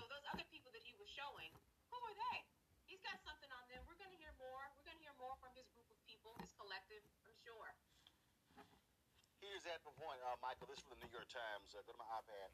[0.00, 1.52] So those other people that he was showing,
[1.92, 2.38] who are they?
[2.88, 3.84] He's got something on them.
[3.84, 4.64] We're going to hear more.
[4.72, 7.76] We're going to hear more from his group of people, his collective, I'm sure.
[9.44, 10.72] Here's at the point, uh, Michael.
[10.72, 11.76] This is from the New York Times.
[11.76, 12.48] Uh, go to my iPad.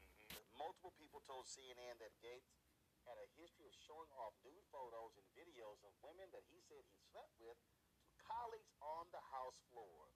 [0.59, 2.51] Multiple people told CNN that Gaetz
[3.07, 6.83] had a history of showing off nude photos and videos of women that he said
[6.83, 10.11] he slept with to colleagues on the House floor.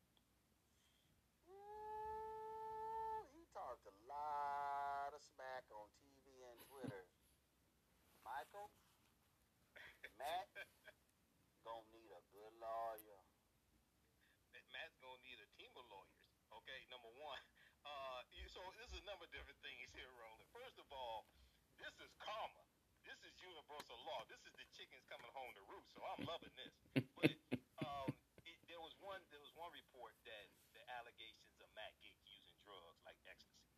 [1.52, 7.11] Ooh, he talked a lot of smack on TV and Twitter.
[8.52, 8.68] Michael,
[10.20, 10.52] Matt,
[11.64, 13.24] gonna need a good lawyer.
[14.76, 16.20] Matt's gonna need a team of lawyers.
[16.52, 17.40] Okay, number one.
[17.88, 18.20] Uh,
[18.52, 20.52] so this is a number of different things here, Roland.
[20.52, 21.32] First of all,
[21.80, 22.60] this is karma.
[23.08, 24.28] This is universal law.
[24.28, 25.96] This is the chickens coming home to roost.
[25.96, 26.76] So I'm loving this.
[27.16, 27.32] But
[27.88, 28.12] um,
[28.44, 32.60] it, there was one there was one report that the allegations of Matt Gaetz using
[32.68, 33.72] drugs like ecstasy.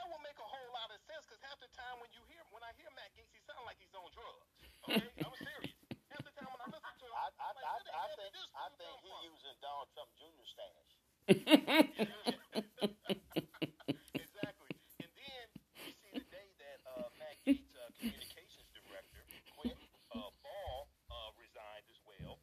[0.00, 2.40] That will make a whole lot of sense because half the time when you hear
[2.56, 4.48] when I hear Matt Gaetz, he sounds like he's on drugs.
[4.88, 4.96] Okay,
[5.28, 5.76] I'm serious.
[6.08, 7.92] Half the time when I listen to him, I, I, I'm like, I, where the
[7.92, 9.28] I think did I think come he from?
[9.28, 10.46] using Donald Trump Jr.
[10.48, 10.88] stash.
[14.16, 14.72] exactly.
[15.04, 15.44] And then
[15.84, 19.20] we see today that uh, Matt Gaetz, uh, communications director,
[19.60, 19.76] quit.
[20.16, 22.40] Uh, Ball uh, resigned as well.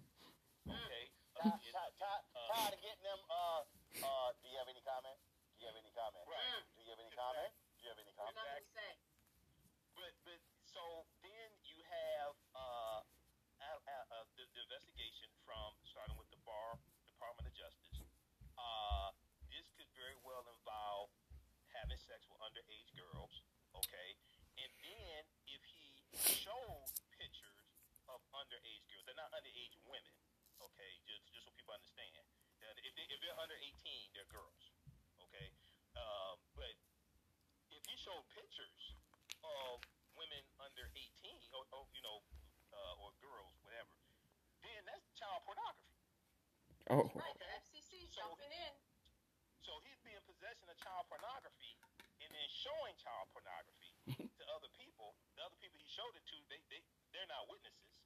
[0.70, 1.06] Okay.
[1.42, 3.20] Uh, Tired, it- tired, tired, uh, tired of getting them.
[3.28, 3.66] Uh,
[4.06, 5.18] uh, do you have any comment?
[5.58, 6.22] Do you have any comment?
[6.30, 6.64] Right.
[6.78, 7.52] Do you have any comment?
[7.76, 8.40] Do you have any comment?
[8.40, 8.92] Nothing to say.
[10.00, 16.40] But but so then you have uh, uh, the, the investigation from starting with the
[16.48, 18.00] Barr Department of Justice.
[18.56, 19.12] Uh,
[19.52, 21.12] this could very well involve
[21.76, 23.44] having sex with underage girls.
[23.76, 24.16] Okay,
[24.64, 26.88] and then if he showed
[27.20, 27.68] pictures
[28.08, 30.16] of underage girls, they're not underage women.
[30.64, 32.24] Okay, just just so people understand.
[32.64, 34.72] That if they if they're under 18, they're girls.
[35.22, 35.52] Okay,
[35.98, 36.74] um, but
[37.78, 38.98] if he showed pictures
[39.46, 39.82] of
[40.18, 41.06] women under 18,
[41.54, 42.26] or, or you know,
[42.74, 43.94] uh, or girls, whatever,
[44.66, 45.94] then that's child pornography.
[46.88, 48.74] Oh, Right, the FCC jumping in.
[49.60, 51.76] So he'd be in possession of child pornography
[52.24, 53.92] and then showing child pornography
[54.40, 55.12] to other people.
[55.36, 56.80] The other people he showed it to, they, they,
[57.12, 58.00] they're not witnesses.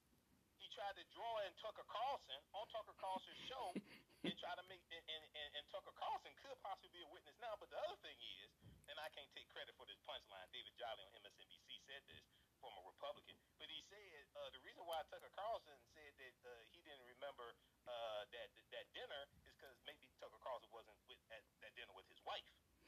[0.58, 3.78] He tried to draw in Tucker Carlson on Tucker Carlson's show
[4.25, 7.38] and try to make, and, and, and, and Tucker Carlson could possibly be a witness
[7.38, 7.53] now.
[7.62, 8.50] But the other thing is,
[8.90, 12.25] and I can't take credit for this punchline, David Jolly on MSNBC said this,
[12.62, 16.86] former Republican, but he said uh, the reason why Tucker Carlson said that uh, he
[16.86, 17.58] didn't remember
[17.90, 22.06] uh, that that dinner is because maybe Tucker Carlson wasn't with at that dinner with
[22.06, 22.22] his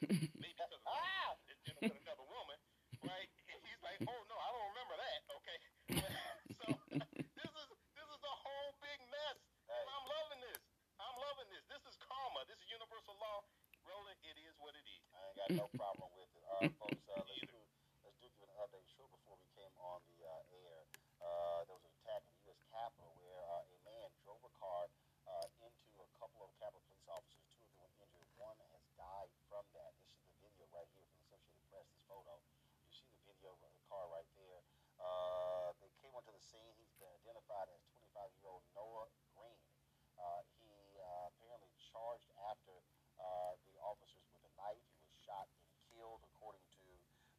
[0.03, 0.29] wife.
[0.39, 1.91] maybe Tucker Carlson at dinner ah!
[1.91, 2.59] with another woman,
[3.07, 3.29] right?
[3.51, 5.19] And he's like, oh no, I don't remember that.
[5.39, 5.57] Okay,
[6.59, 9.37] so this is this is a whole big mess.
[9.71, 10.61] And I'm loving this.
[10.99, 11.63] I'm loving this.
[11.71, 12.45] This is karma.
[12.45, 13.43] This is universal law.
[13.83, 15.03] Roland, it is what it is.
[15.11, 16.43] I ain't got no problem with it.
[16.47, 17.59] Uh, folks, uh, let's do
[18.03, 18.87] let's do give an update.
[18.95, 20.79] Short before we came on the uh, air,
[21.19, 22.59] uh, there was an attack in the U.S.
[22.71, 24.87] Capitol where uh, a man drove a car
[25.27, 27.43] uh, into a couple of Capitol police officers.
[27.51, 28.27] Two of them were injured.
[28.39, 29.91] One has died from that.
[29.99, 31.85] This is the video right here from the Associated Press.
[31.91, 32.33] This photo.
[32.39, 34.63] You see the video of the car right there.
[35.03, 36.71] Uh, they came onto the scene.
[36.79, 39.67] He's been identified as 25-year-old Noah Green.
[40.15, 42.71] Uh, he uh, apparently charged after
[43.19, 44.79] uh, the officers with a knife.
[44.95, 46.87] He was shot and killed, according to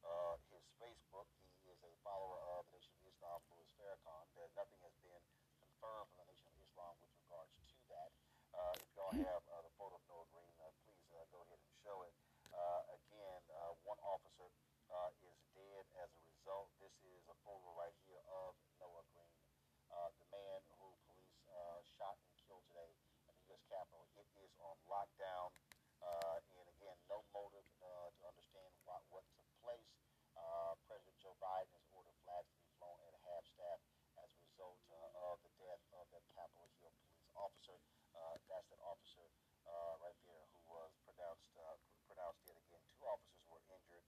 [0.04, 1.24] uh, his Facebook.
[1.40, 4.28] He is a follower of the Nation of Islam, Louis Farrakhan.
[4.36, 5.24] There, nothing has been
[5.56, 8.12] confirmed from the Nation of Islam with regards to that.
[8.52, 11.56] Uh, if y'all have uh, the photo of Noah Green, uh, please uh, go ahead
[11.56, 12.12] and show it.
[12.52, 14.52] Uh, again, uh, one officer
[14.94, 16.70] uh, is dead as a result.
[16.78, 19.42] This is a photo right here of Noah Green,
[19.90, 22.94] uh, the man who police uh, shot and killed today
[23.26, 23.62] at the U.S.
[23.66, 24.06] Capitol.
[24.14, 25.50] It is on lockdown.
[25.98, 29.90] Uh, and again, no motive uh, to understand what, what took place.
[30.36, 33.80] Uh, President Joe Biden has ordered flags to be flown at half staff
[34.20, 37.76] as a result uh, of the death of that Capitol Hill police officer.
[38.16, 39.28] Uh, that's that officer
[39.68, 41.76] uh, right there who was pronounced uh,
[42.08, 42.80] pronounced dead again.
[42.96, 44.04] Two officers were injured.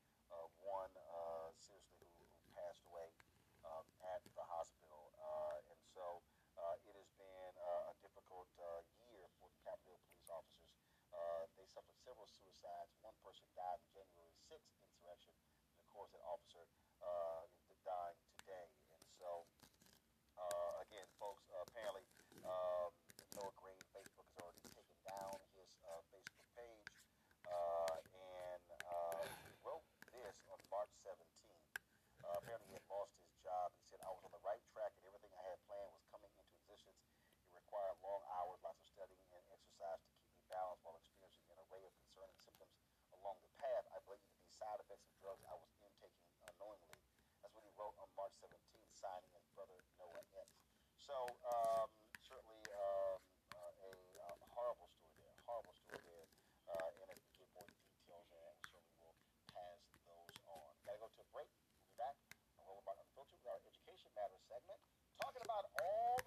[0.65, 0.91] One
[1.63, 3.09] seriously who, who passed away
[3.65, 5.15] um, at the hospital.
[5.71, 6.21] And so
[6.85, 8.51] it has been a difficult
[8.99, 10.75] year for the Capitol police officers.
[11.55, 12.93] They suffered several suicides.
[13.01, 15.33] One person died in January 6th insurrection.
[15.73, 16.67] And of course, that officer
[17.87, 18.67] dying today.
[18.91, 19.47] And so,
[20.35, 22.03] uh, again, folks, uh, apparently,
[22.43, 22.91] um,
[23.39, 26.91] Noah Green Facebook has already taken down his uh, Facebook page.
[27.47, 31.63] Uh, and uh, he wrote this on March 17th.
[32.27, 33.71] Uh, apparently, he had lost his job.
[33.79, 36.35] He said, I was on the right track and everything I had planned was coming
[36.35, 36.99] into existence.
[37.55, 41.45] It required long hours, lots of studying and exercise to keep me balanced while experiencing
[41.53, 42.73] an array of concerning symptoms
[43.13, 43.85] along the path.
[43.93, 46.97] I believe that these side effects of drugs I was intaking unknowingly.
[47.45, 50.49] That's what he wrote on March 17th, signing his brother Noah X.
[50.97, 51.93] So, um,
[52.25, 53.21] certainly um,
[53.53, 53.95] uh, a
[54.25, 56.27] uh, horrible story there, horrible story there.
[56.73, 59.21] Uh, and as we get more details, uh, we certainly will
[59.53, 60.73] pass those on.
[60.89, 61.53] Gotta go to a break.
[61.77, 62.17] We'll be back
[62.57, 64.81] About Unfiltered with our Education Matters segment,
[65.21, 66.26] talking about all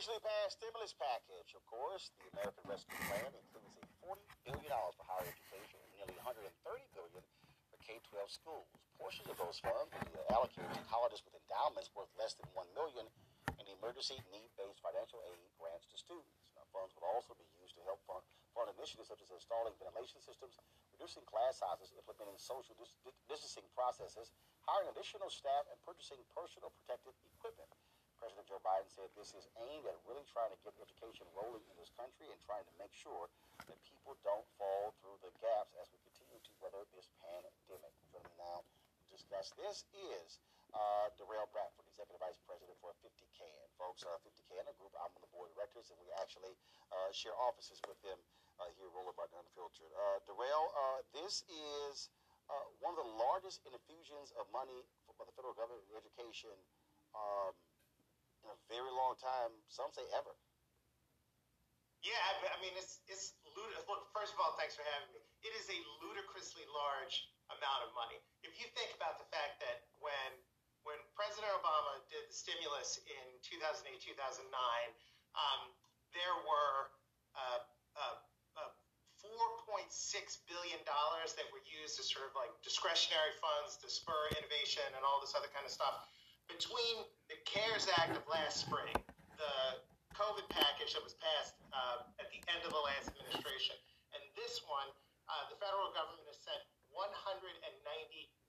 [0.00, 4.16] recently passed stimulus package, of course, the American Rescue Plan includes a $40
[4.48, 6.40] billion for higher education and nearly 130
[6.96, 7.20] billion
[7.68, 8.64] for K-12 schools.
[8.96, 12.64] Portions of those funds will be allocated to colleges with endowments worth less than 1
[12.72, 13.04] million
[13.60, 16.32] and emergency need-based financial aid grants to students.
[16.56, 18.24] Now, funds will also be used to help fund,
[18.56, 20.56] fund initiatives such as installing ventilation systems,
[20.96, 22.96] reducing class sizes, implementing social dis-
[23.28, 24.32] distancing processes,
[24.64, 27.68] hiring additional staff, and purchasing personal protective equipment.
[28.20, 31.76] President Joe Biden said this is aimed at really trying to get education rolling in
[31.80, 33.32] this country and trying to make sure
[33.64, 37.90] that people don't fall through the gaps as we continue to weather this pandemic.
[38.12, 40.36] Me now to discuss this is
[40.76, 43.48] uh, Derrell Bradford, Executive Vice President for 50CAN.
[43.64, 46.52] And Folks, uh, 50CAN, a group, I'm on the board of directors, and we actually
[46.92, 48.20] uh, share offices with them
[48.60, 49.88] uh, here at Roland Martin Unfiltered.
[49.96, 52.12] Uh, Derrell, uh, this is
[52.52, 56.52] uh, one of the largest infusions of money for, by the federal government in education
[57.16, 57.56] um,
[58.48, 60.32] a very long time, some say ever.
[62.00, 63.36] Yeah, I, I mean, it's it's
[63.84, 64.00] look.
[64.16, 65.20] First of all, thanks for having me.
[65.44, 68.16] It is a ludicrously large amount of money.
[68.40, 70.32] If you think about the fact that when
[70.88, 74.48] when President Obama did the stimulus in 2008, 2009,
[75.36, 75.60] um,
[76.16, 76.88] there were
[77.36, 77.60] uh,
[78.00, 78.16] uh,
[78.56, 78.72] uh,
[79.20, 79.92] 4.6
[80.48, 85.04] billion dollars that were used as sort of like discretionary funds to spur innovation and
[85.04, 86.00] all this other kind of stuff.
[86.50, 88.92] Between the CARES Act of last spring,
[89.38, 89.54] the
[90.18, 93.78] COVID package that was passed uh, at the end of the last administration.
[94.12, 94.90] And this one,
[95.30, 96.60] uh, the federal government has sent
[96.92, 97.54] $190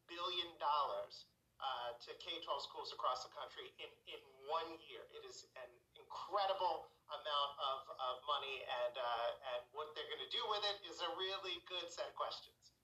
[0.10, 4.20] billion uh, to K 12 schools across the country in, in
[4.50, 5.06] one year.
[5.14, 10.34] It is an incredible amount of, of money, and, uh, and what they're going to
[10.34, 12.76] do with it is a really good set of questions.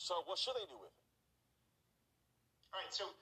[0.00, 1.06] So, what should they do with it?
[2.72, 3.12] All right, so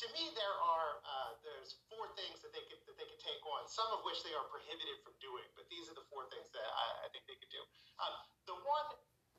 [0.00, 3.44] to, me, there are uh, there's four things that they could that they could take
[3.44, 3.68] on.
[3.68, 6.64] Some of which they are prohibited from doing, but these are the four things that
[6.64, 7.60] I, I think they could do.
[8.00, 8.14] Um,
[8.48, 8.88] the one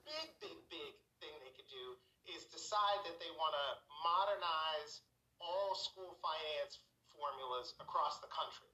[0.05, 1.97] big, big, big thing they could do
[2.29, 3.67] is decide that they want to
[4.05, 5.01] modernize
[5.41, 6.77] all school finance
[7.09, 8.69] formulas across the country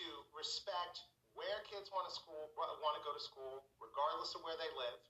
[0.00, 1.04] to respect
[1.36, 5.00] where kids want to school want to go to school, regardless of where they live,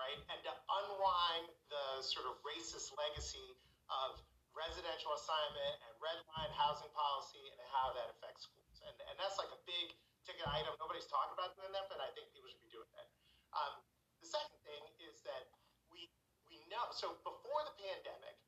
[0.00, 0.16] right?
[0.32, 3.52] And to unwind the sort of racist legacy
[3.92, 4.16] of
[4.54, 8.78] residential assignment and red line housing policy and how that affects schools.
[8.86, 10.72] And, and that's like a big ticket item.
[10.78, 13.08] Nobody's talking about doing that, but I think people should be doing that.
[13.54, 13.82] Um,
[14.22, 15.52] the second thing is that
[15.92, 16.08] we
[16.48, 18.38] we know so before the pandemic,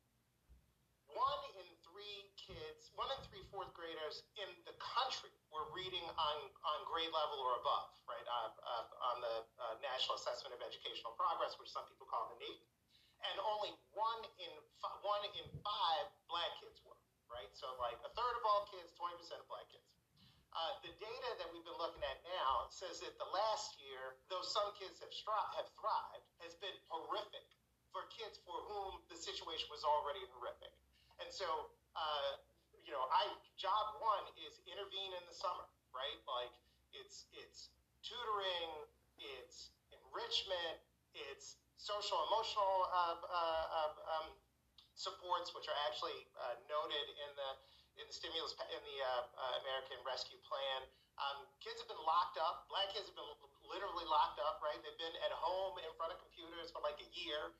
[1.13, 6.37] one in three kids, one in three fourth graders in the country were reading on,
[6.67, 8.27] on grade level or above, right?
[8.27, 12.39] Uh, uh, on the uh, National Assessment of Educational Progress, which some people call the
[12.43, 12.61] NAEP
[13.33, 14.53] and only one in
[14.83, 16.97] f- one in five black kids were
[17.31, 17.51] right.
[17.55, 19.87] So like a third of all kids, twenty percent of black kids.
[20.57, 24.41] Uh, the data that we've been looking at now says that the last year, though
[24.41, 27.45] some kids have stri- have thrived, has been horrific
[27.93, 30.73] for kids for whom the situation was already horrific.
[31.21, 31.45] And so,
[31.93, 32.41] uh,
[32.85, 33.29] you know, I
[33.61, 36.21] job one is intervene in the summer, right?
[36.25, 36.53] Like
[36.97, 37.69] it's it's
[38.01, 38.89] tutoring,
[39.21, 40.81] it's enrichment,
[41.13, 44.27] it's social emotional uh, uh, um,
[44.97, 47.51] supports, which are actually uh, noted in the
[47.97, 48.99] in the stimulus in the
[49.65, 50.85] American Rescue Plan.
[51.17, 52.69] Um, kids have been locked up.
[52.69, 53.33] Black kids have been
[53.65, 54.61] literally locked up.
[54.61, 54.77] Right?
[54.85, 57.57] They've been at home in front of computers for like a year,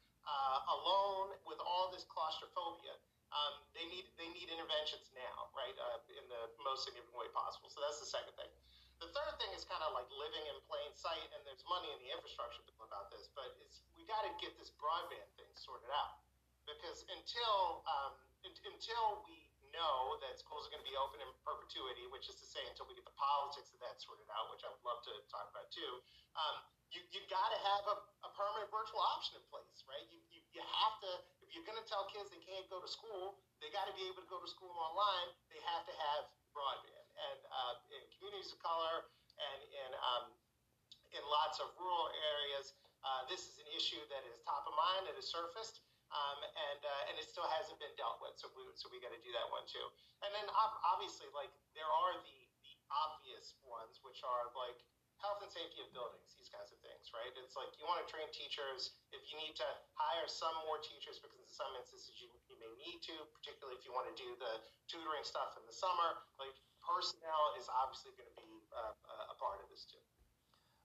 [0.69, 3.01] alone with all this claustrophobia.
[3.33, 5.73] Um, they need they need interventions now, right?
[6.13, 7.73] in the most significant way possible.
[7.73, 8.53] So that's the second thing.
[8.97, 12.01] The third thing is kind of like living in plain sight, and there's money in
[12.01, 15.93] the infrastructure bill about this, but it's we got to get this broadband thing sorted
[15.93, 16.17] out
[16.65, 22.09] because until um, until we know that schools are going to be open in perpetuity,
[22.09, 24.73] which is to say until we get the politics of that sorted out, which I
[24.73, 26.01] would love to talk about too,
[26.41, 30.09] um, you you got to have a, a permanent virtual option in place, right?
[30.09, 31.11] You, you you have to
[31.45, 34.09] if you're going to tell kids they can't go to school, they got to be
[34.09, 35.37] able to go to school online.
[35.53, 39.05] They have to have broadband and uh, in communities of color
[39.41, 40.25] and in um,
[41.15, 42.75] in lots of rural areas,
[43.07, 45.81] uh, this is an issue that is top of mind, that has surfaced.
[46.15, 48.35] um, and uh, and it still hasn't been dealt with.
[48.39, 49.83] So we so we got to do that one too.
[50.23, 54.79] And then ob- obviously, like there are the the obvious ones, which are like
[55.19, 57.33] health and safety of buildings, these kinds of things, right?
[57.41, 58.93] It's like you want to train teachers.
[59.11, 62.71] If you need to hire some more teachers, because in some instances you, you may
[62.79, 64.61] need to, particularly if you want to do the
[64.93, 66.55] tutoring stuff in the summer, like
[66.87, 70.01] personnel is obviously going to be uh, a part of this too.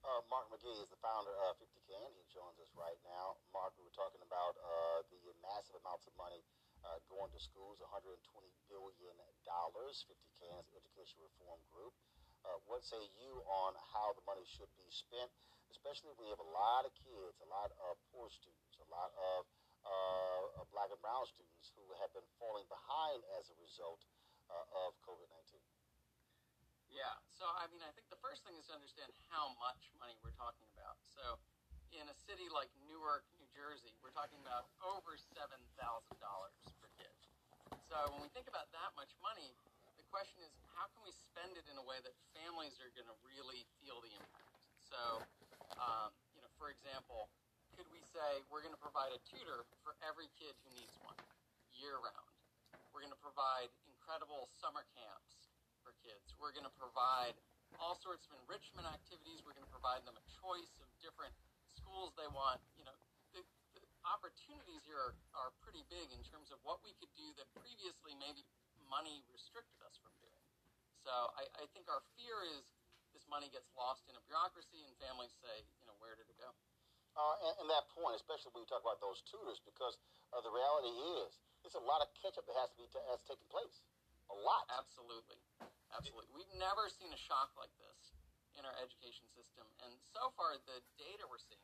[0.02, 2.10] Uh, Mark Magee is the founder of 50CAN.
[2.18, 3.38] He joins us right now.
[3.54, 6.42] Mark, we were talking about uh, the massive amounts of money
[6.82, 8.18] uh, going to schools, 120
[8.66, 9.14] billion
[9.46, 10.02] dollars.
[10.10, 11.94] 50 Cans Education Reform Group.
[12.42, 15.30] Uh, what say you on how the money should be spent,
[15.70, 19.14] especially when you have a lot of kids, a lot of poor students, a lot
[19.14, 19.46] of
[19.86, 24.02] uh, black and brown students who have been falling behind as a result
[24.50, 25.62] of COVID 19?
[26.92, 30.20] Yeah, so I mean, I think the first thing is to understand how much money
[30.20, 31.00] we're talking about.
[31.08, 31.40] So,
[31.96, 37.16] in a city like Newark, New Jersey, we're talking about over $7,000 per kid.
[37.88, 39.56] So, when we think about that much money,
[39.96, 43.08] the question is how can we spend it in a way that families are going
[43.08, 44.52] to really feel the impact?
[44.84, 45.24] So,
[45.80, 47.32] um, you know, for example,
[47.80, 51.16] could we say we're going to provide a tutor for every kid who needs one
[51.72, 52.36] year round?
[52.92, 55.41] We're going to provide incredible summer camps
[56.02, 56.34] kids.
[56.38, 57.38] We're going to provide
[57.80, 59.42] all sorts of enrichment activities.
[59.46, 61.34] We're going to provide them a choice of different
[61.72, 62.60] schools they want.
[62.76, 62.96] You know,
[63.34, 63.42] the,
[63.74, 67.48] the opportunities here are, are pretty big in terms of what we could do that
[67.56, 68.44] previously maybe
[68.92, 70.44] money restricted us from doing.
[71.08, 72.68] So I, I think our fear is
[73.16, 76.38] this money gets lost in a bureaucracy and families say, you know, where did it
[76.40, 76.52] go?
[77.12, 80.00] Uh, and, and, that point, especially when you talk about those tutors, because
[80.32, 83.04] uh, the reality is it's a lot of catch up that has to be t-
[83.12, 83.84] has taken place.
[84.32, 84.64] A lot.
[84.72, 85.36] Absolutely,
[86.02, 86.34] absolutely.
[86.34, 88.18] We've never seen a shock like this
[88.58, 91.62] in our education system, and so far the data we're seeing,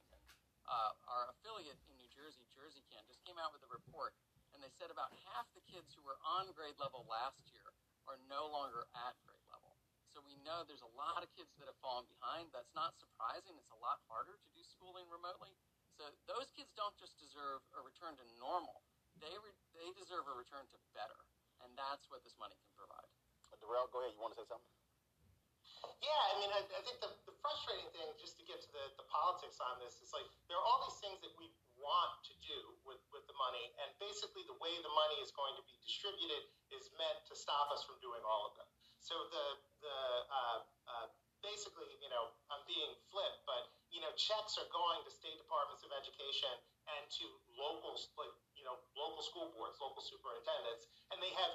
[0.70, 4.14] uh, our affiliate in New Jersey, JerseyCAN, just came out with a report
[4.54, 7.66] and they said about half the kids who were on grade level last year
[8.06, 9.74] are no longer at grade level.
[10.14, 12.54] So we know there's a lot of kids that have fallen behind.
[12.54, 13.58] That's not surprising.
[13.58, 15.54] It's a lot harder to do schooling remotely.
[15.98, 18.86] So those kids don't just deserve a return to normal.
[19.18, 21.18] They re- they deserve a return to better,
[21.66, 23.17] and that's what this money can provide.
[23.58, 24.14] Uh, Derrell, go ahead.
[24.14, 24.70] You want to say something?
[25.98, 28.86] Yeah, I mean, I, I think the, the frustrating thing, just to get to the,
[29.02, 32.34] the politics on this, is like there are all these things that we want to
[32.42, 35.74] do with, with the money, and basically the way the money is going to be
[35.82, 38.70] distributed is meant to stop us from doing all of them.
[39.02, 39.46] So the
[39.86, 39.98] the
[40.30, 40.60] uh,
[40.90, 41.08] uh,
[41.46, 45.86] basically, you know, I'm being flipped, but you know, checks are going to state departments
[45.86, 46.54] of education
[46.98, 47.26] and to
[47.58, 51.54] local, like you know, local school boards, local superintendents, and they have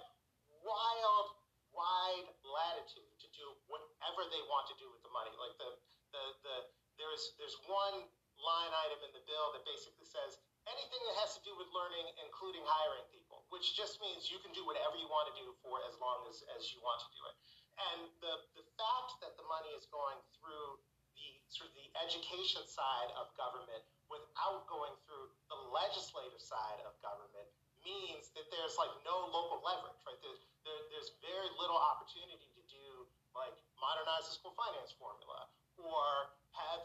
[0.62, 1.34] wild,
[1.72, 5.32] wide latitude to do whatever they want to do with the money.
[5.36, 5.70] Like the
[6.12, 6.56] the the
[7.00, 8.06] there's there's one
[8.40, 12.06] line item in the bill that basically says anything that has to do with learning,
[12.22, 15.78] including hiring people, which just means you can do whatever you want to do for
[15.90, 17.36] as long as, as you want to do it.
[17.78, 20.78] And the, the fact that the money is going through
[21.18, 26.94] the sort of the education side of government without going through the legislative side of
[27.00, 27.48] government
[27.82, 30.20] means that there's like no local leverage, right?
[30.22, 35.46] There, there, there's very little opportunity to do like modernize the school finance formula
[35.78, 36.82] or have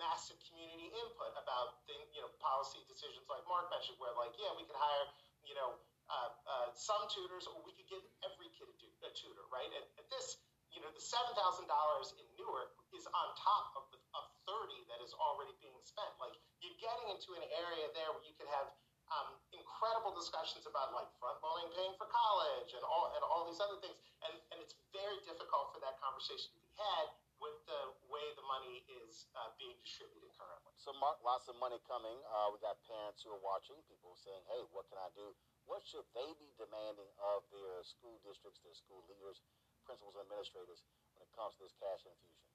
[0.00, 4.48] massive community input about thing, you know, policy decisions like Mark mentioned, where like, yeah,
[4.56, 5.06] we could hire,
[5.44, 5.76] you know,
[6.08, 9.68] uh, uh, some tutors, or we could give every kid a, a tutor, right?
[9.68, 10.40] And, and this,
[10.72, 14.80] you know, the seven thousand dollars in Newark is on top of the of thirty
[14.88, 16.12] that is already being spent.
[16.16, 18.72] Like you're getting into an area there where you could have
[19.12, 19.36] um,
[19.74, 23.74] incredible discussions about like front loading paying for college and all and all these other
[23.82, 27.10] things, and and it's very difficult for that conversation to be had
[27.42, 30.70] with the way the money is uh, being distributed currently.
[30.78, 32.14] So, Mark, lots of money coming.
[32.30, 35.34] Uh, we got parents who are watching, people saying, hey, what can I do?
[35.66, 39.42] What should they be demanding of their school districts, their school leaders,
[39.82, 40.86] principals, and administrators
[41.18, 42.48] when it comes to this cash infusion?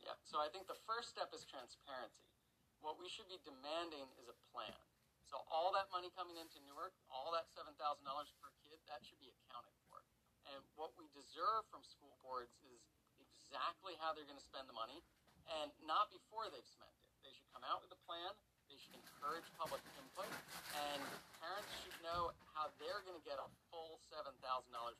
[0.00, 2.24] Yeah, so I think the first step is transparency.
[2.80, 4.87] What we should be demanding is a plan.
[5.28, 9.28] So all that money coming into Newark, all that $7,000 per kid, that should be
[9.28, 10.00] accounted for.
[10.48, 12.80] And what we deserve from school boards is
[13.20, 15.04] exactly how they're going to spend the money
[15.60, 17.08] and not before they've spent it.
[17.20, 18.32] They should come out with a plan.
[18.72, 20.28] They should encourage public input,
[20.76, 21.00] and
[21.40, 24.28] parents should know how they're going to get a full $7,000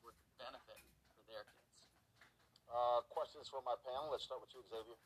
[0.01, 1.77] worth of benefit for their kids.
[2.65, 4.09] Uh, questions for my panel.
[4.09, 4.97] Let's start with you, Xavier.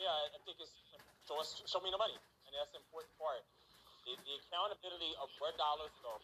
[0.00, 0.72] Yeah, I think it's
[1.28, 3.42] show us, show me the money, and that's the important part.
[4.06, 6.14] The, the accountability of where dollars go,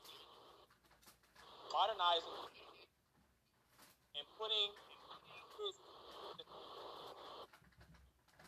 [1.74, 2.46] modernizing
[4.16, 4.70] and putting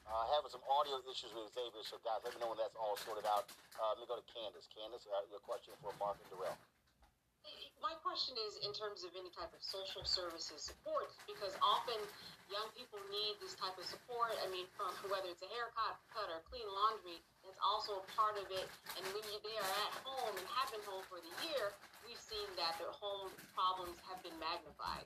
[0.04, 2.94] Uh, having some audio issues with Xavier, so guys, let me know when that's all
[3.02, 3.48] sorted out.
[3.74, 4.68] Uh, let me go to Candace.
[4.70, 6.54] Candace, uh, your question for Mark and Derrell.
[7.82, 11.98] My question is in terms of any type of social services support, because often
[12.52, 14.36] young people need this type of support.
[14.44, 18.40] I mean, from whether it's a haircut, cut, or clean laundry, that's also a part
[18.40, 18.66] of it.
[18.96, 22.20] And when you, they are at home and have been home for the year, we've
[22.20, 25.04] seen that their home problems have been magnified.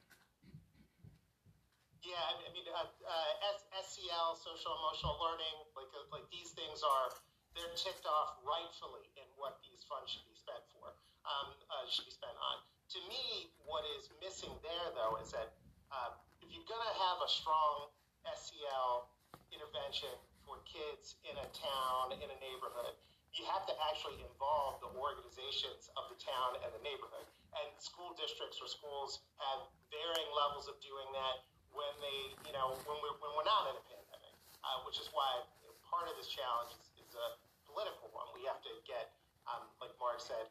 [2.07, 7.11] Yeah, I mean, uh, uh, SEL, social emotional learning, like uh, like these things are
[7.52, 10.95] they're ticked off rightfully in what these funds should be spent for,
[11.26, 12.62] um, uh, should be spent on.
[12.97, 15.52] To me, what is missing there though is that
[15.90, 17.90] uh, if you're gonna have a strong
[18.25, 19.11] SEL
[19.52, 20.14] intervention
[20.49, 22.97] for kids in a town in a neighborhood,
[23.37, 27.28] you have to actually involve the organizations of the town and the neighborhood.
[27.61, 31.45] And school districts or schools have varying levels of doing that
[31.76, 35.12] when they, you know, when we're when we're not in a pandemic, uh, which is
[35.12, 35.28] why
[35.61, 37.26] you know, part of this challenge is, is a
[37.69, 38.26] political one.
[38.33, 39.12] We have to get,
[39.45, 40.49] um, like Mark said,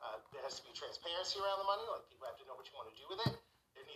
[0.00, 1.84] uh, there has to be transparency around the money.
[1.90, 3.34] Like people have to know what you want to do with it.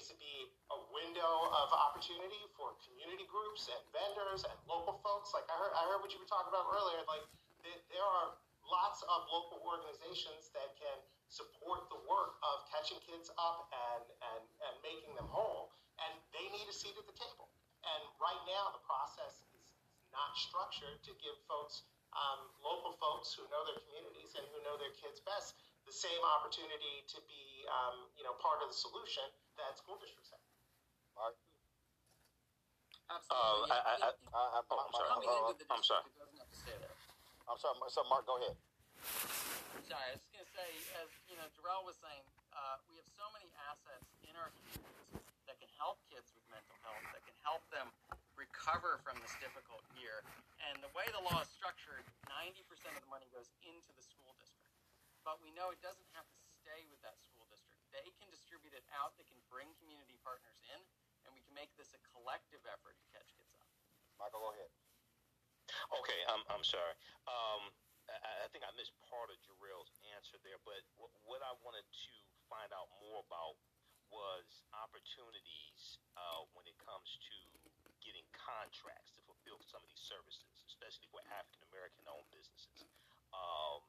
[0.05, 5.33] Needs to be a window of opportunity for community groups and vendors and local folks.
[5.33, 7.01] Like I heard, I heard what you were talking about earlier.
[7.09, 7.25] Like
[7.65, 8.37] there, there are
[8.69, 11.01] lots of local organizations that can
[11.33, 15.73] support the work of catching kids up and, and, and making them whole.
[15.97, 17.49] And they need a seat at the table.
[17.89, 19.65] And right now, the process is
[20.13, 24.77] not structured to give folks, um, local folks who know their communities and who know
[24.77, 25.57] their kids best,
[25.89, 29.25] the same opportunity to be, um, you know, part of the solution
[29.59, 30.43] that school districts have.
[31.15, 31.35] Mark?
[33.11, 33.71] Absolutely.
[33.71, 35.09] Uh, I- I- I- uh, Oh, Mark- I'm sorry.
[35.09, 36.03] Mark- Coming into the I'm sorry.
[36.05, 36.97] district, it doesn't have to stay there.
[37.49, 38.57] I'm sorry, so Mark, go ahead.
[39.85, 42.25] Sorry, I was just gonna say, as you know, Derrell was saying,
[42.57, 46.75] uh, we have so many assets in our communities that can help kids with mental
[46.83, 47.93] health, that can help them
[48.35, 50.25] recover from this difficult year.
[50.65, 54.33] And the way the law is structured, 90% of the money goes into the school
[54.41, 54.73] district.
[55.23, 57.34] But we know it doesn't have to stay with that school district.
[57.95, 60.83] They can distribute it out, they can bring community partners in,
[61.23, 63.71] and we can make this a collective effort to catch kids up.
[64.19, 64.75] Michael, go ahead.
[66.03, 66.95] Okay, I'm, I'm sorry.
[67.31, 67.71] Um,
[68.11, 71.87] I, I think I missed part of Derrell's answer there, but w- what I wanted
[71.87, 72.13] to
[72.51, 73.57] find out more about
[74.11, 77.37] was opportunities uh, when it comes to
[78.05, 82.85] getting contracts to fulfill some of these services, especially for African American owned businesses.
[83.33, 83.81] Um,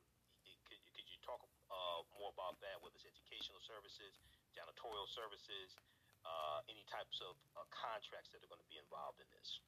[0.46, 1.44] y- could, could you talk
[1.76, 4.16] uh, more about that, whether it's educational services,
[4.56, 5.76] janitorial services,
[6.24, 9.60] uh, any types of uh, contracts that are going to be involved in this?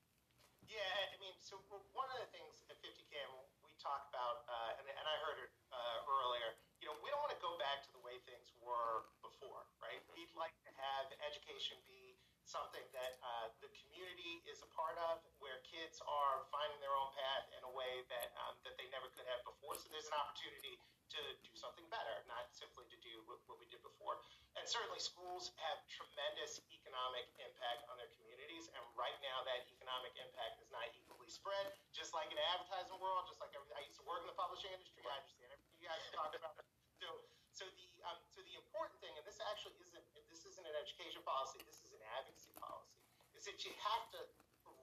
[0.68, 1.60] Yeah, I mean, so
[1.96, 3.28] one of the things at 50CAN
[3.64, 7.24] we talk about, uh, and, and I heard it uh, earlier, you know, we don't
[7.24, 10.04] want to go back to the way things were before, right?
[10.12, 15.20] We'd like to have education be something that uh, the community is a part of,
[15.44, 19.12] where kids are finding their own path in a way that um, that they never
[19.16, 19.76] could have before.
[19.76, 20.80] So there's an opportunity
[21.12, 24.20] to do something better, not simply to do what, what we did before.
[24.68, 30.12] And certainly, schools have tremendous economic impact on their communities, and right now, that economic
[30.20, 31.72] impact is not equally spread.
[31.96, 34.36] Just like in the advertising world, just like every, I used to work in the
[34.36, 36.60] publishing industry, I understand everything you guys talk about.
[37.00, 37.08] So,
[37.56, 41.24] so the um, so the important thing, and this actually isn't this isn't an education
[41.24, 43.00] policy, this is an advocacy policy,
[43.40, 44.22] is that you have to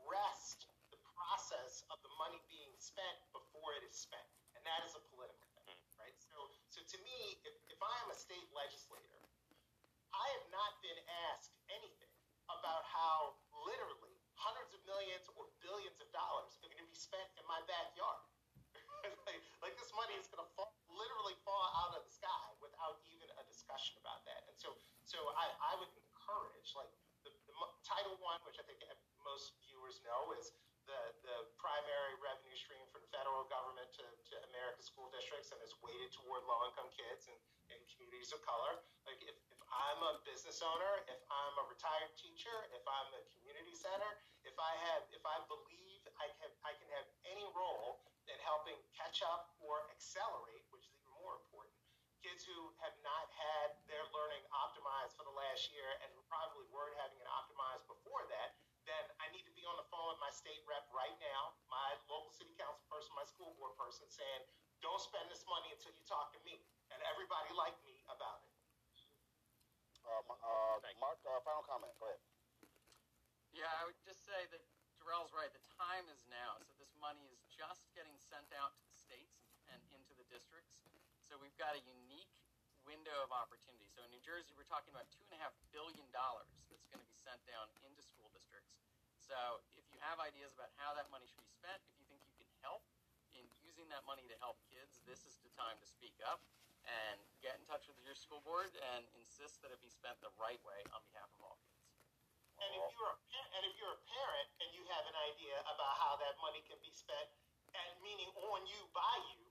[0.08, 4.96] rest the process of the money being spent before it is spent, and that is
[4.96, 6.14] a political thing, right?
[6.22, 6.38] So,
[6.70, 9.23] so to me, if, if I am a state legislator,
[10.24, 10.96] I have not been
[11.28, 12.08] asked anything
[12.48, 17.28] about how literally hundreds of millions or billions of dollars are going to be spent
[17.36, 18.24] in my backyard.
[19.28, 23.04] like, like this money is going to fall, literally fall out of the sky without
[23.12, 24.48] even a discussion about that.
[24.48, 24.72] And so,
[25.04, 26.88] so I, I would encourage like
[27.28, 28.80] the, the Title One, which I think
[29.20, 30.56] most viewers know is
[30.88, 35.60] the, the primary revenue stream from the federal government to, to America's school districts and
[35.64, 37.36] is weighted toward low income kids and,
[37.72, 38.80] and communities of color.
[39.74, 44.54] I'm a business owner, if I'm a retired teacher, if I'm a community center, if
[44.54, 49.20] I have if I believe I can I can have any role in helping catch
[49.26, 51.74] up or accelerate, which is even more important,
[52.22, 56.96] kids who have not had their learning optimized for the last year and probably weren't
[57.02, 58.56] having it optimized before that,
[58.88, 61.98] then I need to be on the phone with my state rep right now, my
[62.08, 64.42] local city council person, my school board person, saying,
[64.80, 68.53] don't spend this money until you talk to me and everybody like me about it.
[70.04, 71.92] Uh, uh, Mark, uh, final comment.
[71.96, 72.20] Go ahead.
[73.56, 74.62] Yeah, I would just say that
[75.00, 75.48] Derrell's right.
[75.50, 76.60] The time is now.
[76.60, 80.76] So this money is just getting sent out to the states and into the districts.
[81.24, 82.36] So we've got a unique
[82.84, 83.88] window of opportunity.
[83.88, 87.00] So in New Jersey, we're talking about two and a half billion dollars that's going
[87.00, 88.76] to be sent down into school districts.
[89.16, 92.04] So if you have ideas about how that money should be spent, spent, if you
[92.12, 92.84] think you can help
[93.32, 96.44] in using that money to help kids, this is the time to speak up
[96.84, 100.32] and get in touch with your school board and insist that it be spent the
[100.36, 101.80] right way on behalf of all kids.
[102.60, 105.58] And if you're a pa- and if you're a parent and you have an idea
[105.66, 107.28] about how that money can be spent,
[107.74, 109.42] and meaning on you by you,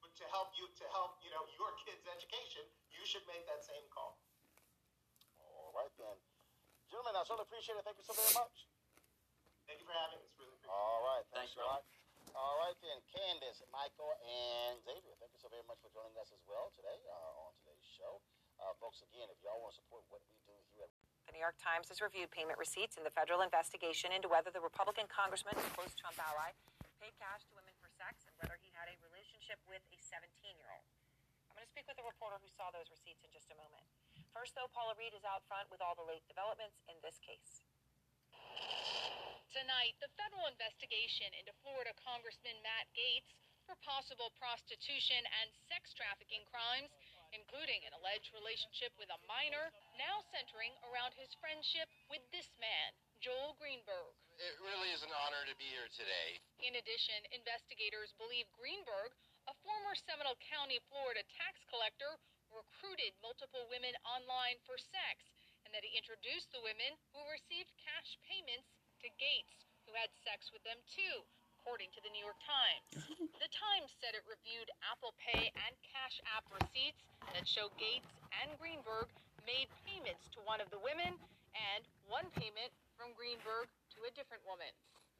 [0.00, 3.60] but to help you to help you know your kids' education, you should make that
[3.60, 4.16] same call.
[5.44, 6.16] All right then.
[6.88, 7.84] Gentlemen, I certainly appreciate it.
[7.84, 8.64] Thank you so very much.
[9.68, 10.32] Thank you for having us.
[10.40, 10.72] Really appreciate it.
[10.72, 11.24] All right.
[11.36, 11.84] Thanks, Thanks, a lot.
[12.38, 16.30] All right then, Candace, Michael, and Xavier, thank you so very much for joining us
[16.30, 18.22] as well today uh, on today's show.
[18.62, 20.90] Uh, folks, again, if y'all want to support what we do here at
[21.26, 24.62] The New York Times has reviewed payment receipts in the federal investigation into whether the
[24.62, 26.54] Republican congressman, close Trump ally,
[27.02, 30.30] paid cash to women for sex and whether he had a relationship with a 17
[30.62, 30.86] year old.
[31.50, 33.82] I'm going to speak with a reporter who saw those receipts in just a moment.
[34.30, 37.66] First, though, Paula Reid is out front with all the late developments in this case.
[39.48, 43.32] Tonight, the federal investigation into Florida Congressman Matt Gaetz
[43.64, 46.92] for possible prostitution and sex trafficking crimes,
[47.32, 52.92] including an alleged relationship with a minor, now centering around his friendship with this man,
[53.24, 54.12] Joel Greenberg.
[54.36, 56.36] It really is an honor to be here today.
[56.60, 59.16] In addition, investigators believe Greenberg,
[59.48, 62.20] a former Seminole County, Florida tax collector,
[62.52, 65.24] recruited multiple women online for sex
[65.64, 68.68] and that he introduced the women who received cash payments
[69.02, 71.22] to Gaetz, who had sex with them too,
[71.60, 73.04] according to the New York Times.
[73.38, 78.10] The Times said it reviewed Apple Pay and Cash App receipts that show Gaetz
[78.42, 79.08] and Greenberg
[79.46, 81.14] made payments to one of the women
[81.54, 84.68] and one payment from Greenberg to a different woman.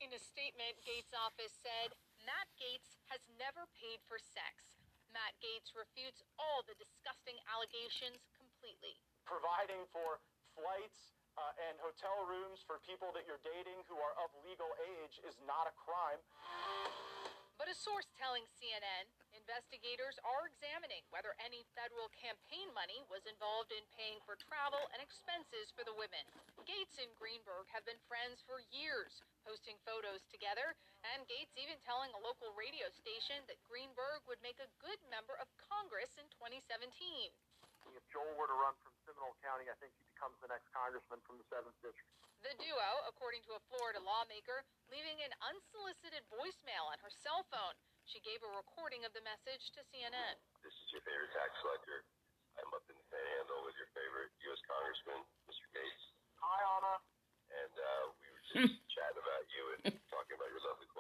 [0.03, 1.95] In a statement, Gaetz' office said
[2.27, 4.75] Matt Gaetz has never paid for sex.
[5.15, 8.99] Matt Gaetz refutes all the disgusting allegations completely.
[9.25, 10.19] providing for
[10.59, 15.23] flights uh, and hotel rooms for people that you're dating who are of legal age
[15.23, 16.19] is not a crime.
[17.59, 19.07] But a source telling CNN
[19.49, 25.01] investigators are examining whether any federal campaign money was involved in paying for travel and
[25.01, 26.21] expenses for the women.
[26.69, 32.13] Gaetz and Greenberg have been friends for years, posting photos together, and Gaetz even telling
[32.13, 36.93] a local radio station that Greenberg would make a good member of Congress in 2017.
[37.97, 41.21] If Joel were to run from Seminole County, I think he becomes the next congressman
[41.25, 42.11] from the 7th District.
[42.45, 47.75] The duo, according to a Florida lawmaker, leaving an unsolicited voicemail on her cell phone.
[48.07, 50.39] She gave a recording of the message to CNN.
[50.63, 52.07] This is your favorite tax collector.
[52.59, 54.63] I'm up in the Panhandle with your favorite U.S.
[54.67, 55.21] Congressman,
[55.51, 55.67] Mr.
[55.75, 56.03] Gaetz,
[56.43, 56.95] Hi, Anna.
[57.55, 60.98] and uh, we were just chatting about you and talking about your lovely qualities and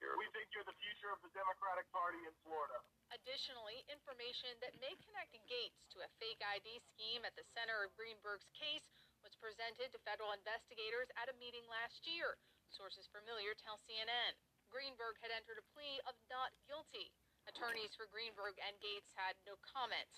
[0.00, 0.16] your.
[0.20, 2.78] We think you're the future of the Democratic Party in Florida.
[3.14, 7.94] Additionally, information that may connect Gaetz to a fake ID scheme at the center of
[7.96, 8.86] Greenberg's case
[9.24, 12.36] was presented to federal investigators at a meeting last year.
[12.70, 14.36] Sources familiar tell CNN.
[14.68, 17.14] Greenberg had entered a plea of not guilty.
[17.46, 20.10] Attorneys for Greenberg and Gaetz had no comment.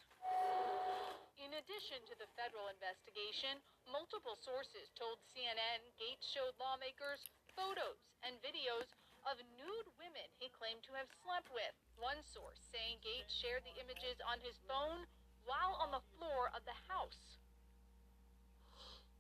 [1.37, 8.41] In addition to the federal investigation, multiple sources told CNN Gaetz showed lawmakers photos and
[8.41, 8.88] videos
[9.29, 11.77] of nude women he claimed to have slept with.
[12.01, 15.05] One source saying Gaetz shared the images on his phone
[15.45, 17.37] while on the floor of the house.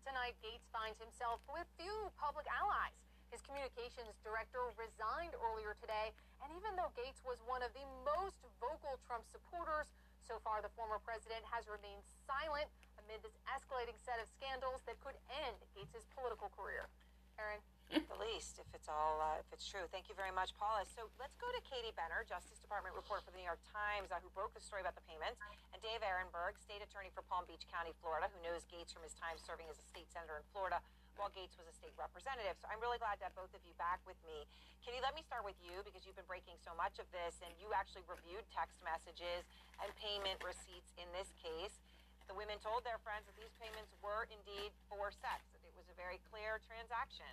[0.08, 2.96] Tonight, Gaetz finds himself with few public allies.
[3.28, 8.40] His communications director resigned earlier today, and even though Gaetz was one of the most
[8.56, 9.92] vocal Trump supporters,
[10.24, 12.72] so far the former president has remained silent
[13.04, 16.88] amid this escalating set of scandals that could end Gaetz' political career.
[17.36, 17.60] Erin?
[17.88, 19.88] The least, if it's all, uh, if it's true.
[19.88, 20.84] Thank you very much, Paula.
[20.92, 24.20] So let's go to Katie Benner, Justice Department reporter for the New York Times, uh,
[24.20, 25.40] who broke the story about the payments,
[25.72, 29.16] and Dave Aronberg, state attorney for Palm Beach County, Florida, who knows Gaetz from his
[29.16, 30.84] time serving as a state senator in Florida
[31.16, 32.60] while Gaetz was a state representative.
[32.60, 34.44] So I'm really glad to have both of you back with me.
[34.84, 37.50] Katie, let me start with you because you've been breaking so much of this, and
[37.56, 39.48] you actually reviewed text messages
[39.80, 41.80] and payment receipts in this case.
[42.28, 45.96] The women told their friends that these payments were indeed for sex, it was a
[45.96, 47.32] very clear transaction.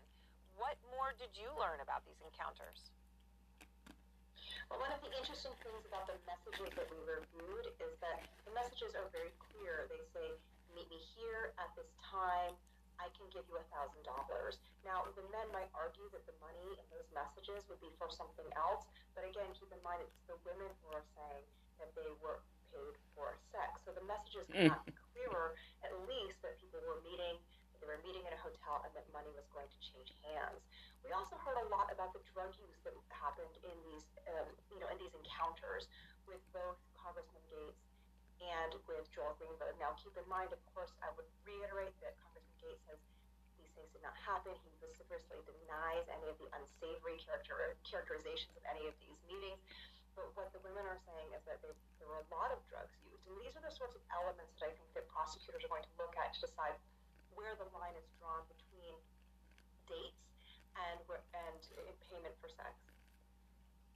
[0.56, 2.91] What more did you learn about these encounters?
[4.72, 8.54] Well, one of the interesting things about the messages that we reviewed is that the
[8.56, 9.86] messages are very clear.
[9.91, 10.28] They say,
[10.74, 12.58] meet me here at this time.
[12.98, 14.58] I can give you a thousand dollars.
[14.88, 18.48] Now, the men might argue that the money in those messages would be for something
[18.56, 21.44] else, but again, keep in mind it's the women who are saying
[21.78, 22.39] that they were
[22.72, 23.84] paid for sex.
[23.84, 24.91] So the messages cannot hmm.
[24.91, 27.55] be clearer, at least that people were meeting, that
[27.86, 30.65] they were meeting in a hotel, and that money was going to change hands.
[31.06, 34.82] We also heard a lot about the drug use that happened in these, um, you
[34.82, 35.86] know, in these encounters
[36.26, 37.78] with both Congressman Gaetz
[38.41, 39.78] and with Joel Greenberg.
[39.78, 42.98] Now, keep in mind, of course, I would reiterate that Congressman Gaetz has
[43.62, 44.58] these things did not happen.
[44.65, 49.62] He vociferously denies any of the unsavory character, characterizations of any of these meetings.
[50.17, 51.69] But what the women are saying is that they,
[52.02, 53.30] there were a lot of drugs used.
[53.30, 55.93] And these are the sorts of elements that I think that prosecutors are going to
[56.00, 56.76] look at to decide
[57.36, 58.95] where the line is drawn between
[59.86, 60.26] dates
[60.76, 61.56] and, and
[62.10, 62.76] payment for sex.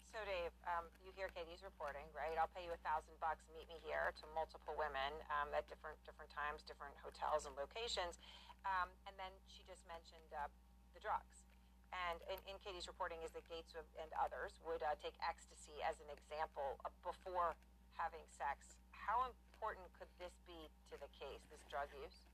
[0.09, 2.33] So, Dave, um, you hear Katie's reporting, right?
[2.33, 3.45] I'll pay you a thousand bucks.
[3.53, 8.17] Meet me here to multiple women um, at different different times, different hotels and locations.
[8.65, 10.49] Um, and then she just mentioned uh,
[10.97, 11.45] the drugs.
[11.93, 15.97] And in, in, Katie's reporting is that Gaetz and others would uh, take ecstasy as
[16.01, 17.57] an example before
[17.97, 18.77] having sex.
[18.93, 22.28] How important could this be to the case, this drug use?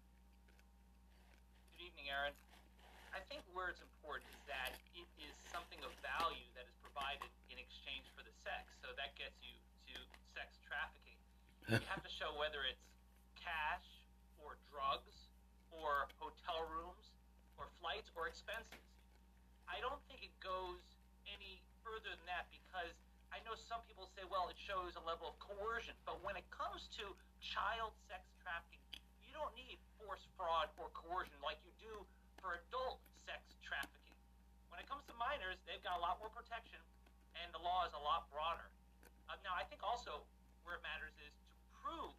[1.76, 2.32] Good evening, Erin.
[3.12, 7.28] I think where it's important is that it is something of value that is provided
[7.52, 8.72] in exchange for the sex.
[8.80, 9.52] So that gets you
[9.92, 10.00] to
[10.32, 11.20] sex trafficking.
[11.68, 12.80] you have to show whether it's
[13.36, 13.84] cash
[14.40, 15.28] or drugs
[15.68, 17.12] or hotel rooms
[17.60, 18.80] or flights or expenses.
[19.68, 20.80] I don't think it goes
[21.28, 22.96] any further than that because
[23.36, 26.00] I know some people say, well, it shows a level of coercion.
[26.08, 27.04] But when it comes to
[27.44, 28.80] child sex trafficking,
[29.28, 31.94] you don't need force, fraud, or coercion like you do
[32.38, 34.14] for adult sex trafficking.
[34.70, 36.78] When it comes to minors, they've got a lot more protection,
[37.42, 38.70] and the law is a lot broader.
[39.26, 40.22] Uh, now, I think also
[40.62, 42.14] where it matters is to prove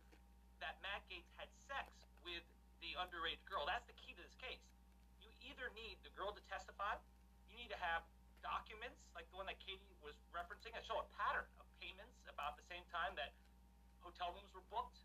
[0.58, 1.86] that Matt Gaetz had sex
[2.26, 2.42] with
[2.82, 3.62] the underage girl.
[3.70, 4.66] That's the key to this case.
[5.22, 6.98] You either need the girl to testify,
[7.46, 8.02] you need to have
[8.42, 12.58] documents like the one that Katie was referencing that show a pattern of payments about
[12.58, 13.30] the same time that
[14.02, 14.98] hotel rooms were booked,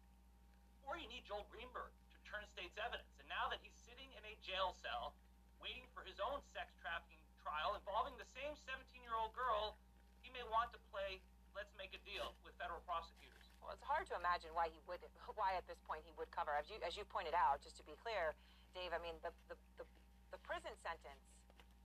[0.82, 1.94] or you need Joel Greenberg
[2.32, 3.12] to turn state's evidence.
[3.20, 5.12] And now that he's sitting in a jail cell
[5.60, 9.76] waiting for his own sex trafficking trial involving the same 17 year old girl,
[10.24, 11.20] he may want to play
[11.52, 13.52] let's make a deal with federal prosecutors.
[13.60, 15.04] Well, it's hard to imagine why he would,
[15.36, 16.56] why at this point he would cover.
[16.56, 18.32] As you, as you pointed out, just to be clear,
[18.72, 19.84] Dave, I mean, the, the, the,
[20.32, 21.28] the prison sentence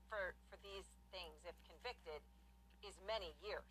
[0.07, 2.23] for, for these things, if convicted,
[2.87, 3.67] is many years,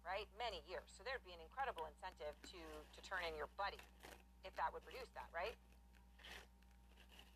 [0.00, 0.24] right?
[0.40, 0.88] Many years.
[0.96, 3.84] So there'd be an incredible incentive to, to turn in your buddy
[4.48, 5.52] if that would produce that, right?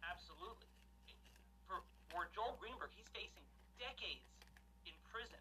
[0.09, 0.69] Absolutely.
[1.69, 3.45] For, for Joel Greenberg, he's facing
[3.77, 4.25] decades
[4.89, 5.41] in prison.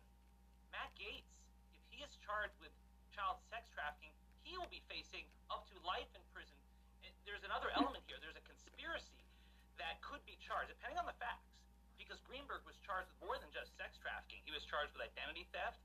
[0.75, 1.31] Matt Gaetz,
[1.71, 2.71] if he is charged with
[3.15, 4.11] child sex trafficking,
[4.43, 6.55] he will be facing up to life in prison.
[7.23, 8.15] There's another element here.
[8.23, 9.19] There's a conspiracy
[9.75, 11.59] that could be charged, depending on the facts,
[11.99, 14.39] because Greenberg was charged with more than just sex trafficking.
[14.47, 15.79] He was charged with identity theft,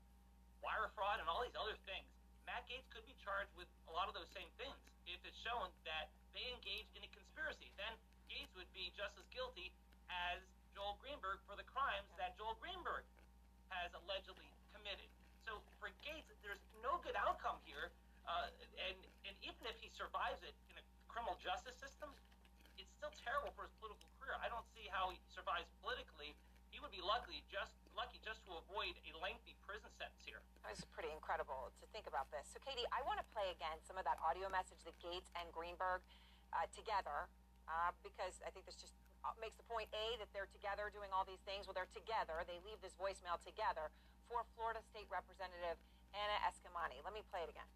[0.63, 2.07] wire fraud, and all these other things.
[2.47, 5.67] Matt Gaetz could be charged with a lot of those same things if it's shown
[5.83, 7.71] that they engaged in a conspiracy.
[7.75, 7.91] Then
[8.33, 9.69] Would be just as guilty
[10.09, 10.41] as
[10.73, 13.05] Joel Greenberg for the crimes that Joel Greenberg
[13.69, 15.05] has allegedly committed.
[15.45, 17.93] So for Gaetz, there's no good outcome here.
[18.25, 18.49] Uh,
[18.81, 18.97] and,
[19.29, 22.09] and even if he survives it in a criminal justice system,
[22.77, 24.33] it's still terrible for his political career.
[24.41, 26.33] I don't see how he survives politically.
[26.73, 30.41] He would be lucky just lucky just to avoid a lengthy prison sentence here.
[30.73, 32.49] It's pretty incredible to think about this.
[32.49, 35.45] So, Katie, I want to play again some of that audio message that Gaetz and
[35.53, 36.01] Greenberg
[36.49, 37.29] uh, together,
[37.67, 41.11] uh, because I think this just uh, makes the point A, that they're together doing
[41.15, 41.65] all these things.
[41.67, 42.43] Well, they're together.
[42.43, 43.91] They leave this voicemail together
[44.27, 45.79] for Florida State Representative
[46.11, 46.99] Anna Eskamani.
[47.03, 47.69] Let me play it again.